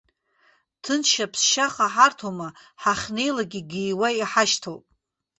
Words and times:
Ҭынч 0.83 1.09
аԥсшьаха 1.25 1.85
ҳарҭома, 1.93 2.47
ҳахьнеилак 2.81 3.51
игииуа 3.59 4.09
иҳашьҭоуп! 4.19 4.83